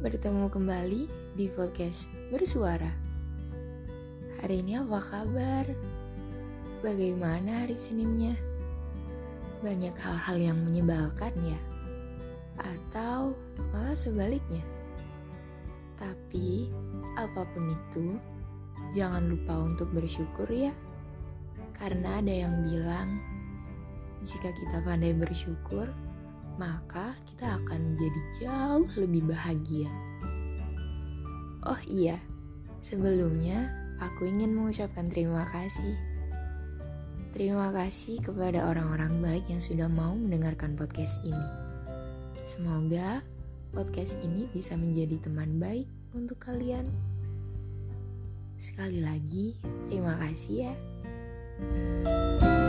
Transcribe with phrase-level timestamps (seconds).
[0.00, 1.02] bertemu kembali
[1.36, 2.88] di podcast Bersuara.
[4.40, 5.68] Hari ini apa kabar?
[6.80, 8.32] Bagaimana hari Seninnya?
[9.60, 11.60] Banyak hal-hal yang menyebalkan ya?
[12.56, 13.36] Atau
[13.76, 14.64] malah sebaliknya?
[16.00, 16.72] Tapi,
[17.20, 18.16] apa pun itu,
[18.96, 20.72] jangan lupa untuk bersyukur ya.
[21.76, 23.20] Karena ada yang bilang,
[24.24, 25.92] jika kita pandai bersyukur,
[26.60, 29.88] maka kita akan menjadi jauh lebih bahagia.
[31.64, 32.20] Oh iya,
[32.84, 35.96] sebelumnya aku ingin mengucapkan terima kasih.
[37.32, 41.48] Terima kasih kepada orang-orang baik yang sudah mau mendengarkan podcast ini.
[42.44, 43.24] Semoga
[43.72, 46.92] podcast ini bisa menjadi teman baik untuk kalian.
[48.60, 49.56] Sekali lagi,
[49.88, 52.59] terima kasih ya.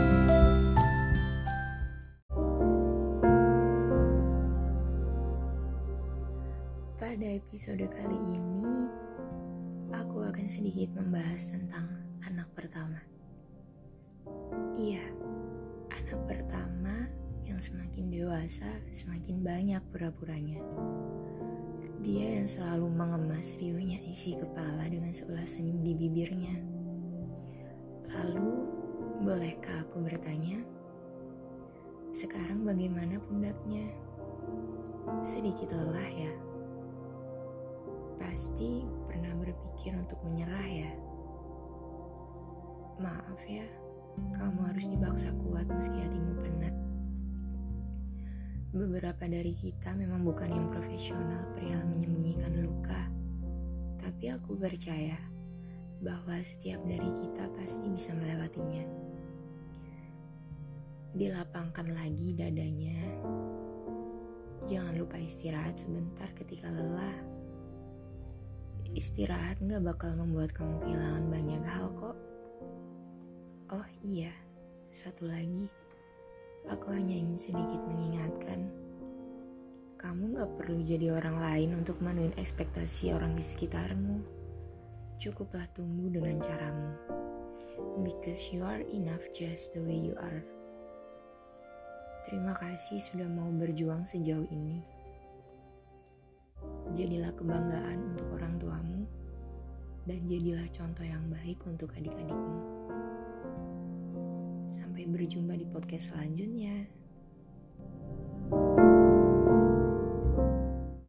[7.02, 8.86] Pada episode kali ini,
[9.90, 13.02] aku akan sedikit membahas tentang anak pertama.
[14.78, 15.02] Iya,
[15.90, 17.10] anak pertama
[17.42, 20.62] yang semakin dewasa, semakin banyak pura-puranya.
[22.06, 26.54] Dia yang selalu mengemas riuhnya isi kepala dengan seulah senyum di bibirnya.
[28.14, 28.70] Lalu,
[29.26, 30.62] bolehkah aku bertanya,
[32.14, 33.90] sekarang bagaimana pundaknya?
[35.26, 36.51] Sedikit lelah ya?
[38.32, 40.88] Pasti pernah berpikir untuk menyerah ya?
[42.96, 43.68] Maaf ya,
[44.40, 46.72] kamu harus dibaksa kuat meski hatimu penat.
[48.72, 53.04] Beberapa dari kita memang bukan yang profesional perihal menyembunyikan luka.
[54.00, 55.20] Tapi aku percaya
[56.00, 58.88] bahwa setiap dari kita pasti bisa melewatinya.
[61.12, 62.96] Dilapangkan lagi dadanya.
[64.64, 67.41] Jangan lupa istirahat sebentar ketika lelah
[69.02, 72.14] Istirahat gak bakal membuat kamu kehilangan banyak hal kok.
[73.74, 74.30] Oh iya,
[74.94, 75.66] satu lagi.
[76.70, 78.70] Aku hanya ingin sedikit mengingatkan.
[79.98, 84.22] Kamu gak perlu jadi orang lain untuk memenuhi ekspektasi orang di sekitarmu.
[85.18, 86.94] Cukuplah tumbuh dengan caramu.
[88.06, 90.46] Because you are enough just the way you are.
[92.30, 95.02] Terima kasih sudah mau berjuang sejauh ini
[96.92, 98.91] jadilah kebanggaan untuk orang tuamu,
[100.02, 102.58] dan jadilah contoh yang baik untuk adik-adikmu.
[104.66, 106.88] Sampai berjumpa di podcast selanjutnya.